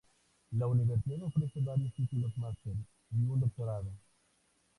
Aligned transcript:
La 0.53 0.65
universidad 0.65 1.21
ofrece 1.21 1.61
varios 1.61 1.93
títulos 1.93 2.35
máster 2.35 2.73
y 3.11 3.21
un 3.21 3.39
doctorado. 3.39 3.91